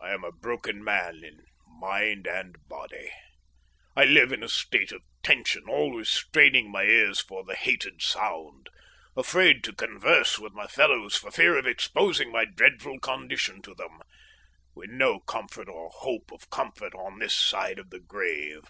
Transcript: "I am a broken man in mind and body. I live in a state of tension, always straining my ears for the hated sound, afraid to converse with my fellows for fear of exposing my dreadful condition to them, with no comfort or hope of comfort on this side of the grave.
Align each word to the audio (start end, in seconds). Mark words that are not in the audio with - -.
"I 0.00 0.14
am 0.14 0.24
a 0.24 0.32
broken 0.32 0.82
man 0.82 1.22
in 1.22 1.44
mind 1.78 2.26
and 2.26 2.56
body. 2.70 3.12
I 3.94 4.06
live 4.06 4.32
in 4.32 4.42
a 4.42 4.48
state 4.48 4.92
of 4.92 5.02
tension, 5.22 5.64
always 5.68 6.08
straining 6.08 6.70
my 6.70 6.84
ears 6.84 7.20
for 7.20 7.44
the 7.44 7.54
hated 7.54 8.00
sound, 8.00 8.70
afraid 9.14 9.62
to 9.64 9.74
converse 9.74 10.38
with 10.38 10.54
my 10.54 10.66
fellows 10.66 11.16
for 11.18 11.30
fear 11.30 11.58
of 11.58 11.66
exposing 11.66 12.32
my 12.32 12.46
dreadful 12.46 12.98
condition 12.98 13.60
to 13.60 13.74
them, 13.74 14.00
with 14.74 14.88
no 14.88 15.20
comfort 15.20 15.68
or 15.68 15.90
hope 15.92 16.32
of 16.32 16.48
comfort 16.48 16.94
on 16.94 17.18
this 17.18 17.34
side 17.36 17.78
of 17.78 17.90
the 17.90 18.00
grave. 18.00 18.62